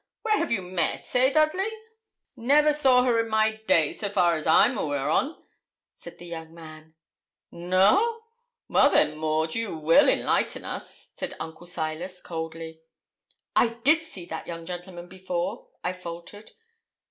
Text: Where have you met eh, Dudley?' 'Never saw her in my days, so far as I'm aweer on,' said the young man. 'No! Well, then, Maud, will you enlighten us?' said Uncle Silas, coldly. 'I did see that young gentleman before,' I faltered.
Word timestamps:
Where 0.23 0.39
have 0.39 0.51
you 0.51 0.63
met 0.63 1.15
eh, 1.15 1.29
Dudley?' 1.29 1.69
'Never 2.35 2.73
saw 2.73 3.03
her 3.03 3.19
in 3.19 3.29
my 3.29 3.57
days, 3.67 3.99
so 3.99 4.09
far 4.09 4.33
as 4.35 4.47
I'm 4.47 4.75
aweer 4.75 5.09
on,' 5.13 5.39
said 5.93 6.17
the 6.17 6.25
young 6.25 6.55
man. 6.55 6.95
'No! 7.51 8.23
Well, 8.67 8.89
then, 8.89 9.15
Maud, 9.15 9.53
will 9.55 9.55
you 9.61 9.91
enlighten 9.91 10.65
us?' 10.65 11.09
said 11.13 11.35
Uncle 11.39 11.67
Silas, 11.67 12.19
coldly. 12.19 12.81
'I 13.55 13.67
did 13.83 14.01
see 14.01 14.25
that 14.25 14.47
young 14.47 14.65
gentleman 14.65 15.07
before,' 15.07 15.67
I 15.83 15.93
faltered. 15.93 16.53